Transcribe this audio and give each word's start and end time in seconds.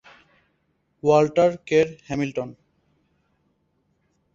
Walter 1.03 1.57
Kerr 1.57 1.95
Hamilton. 2.07 2.57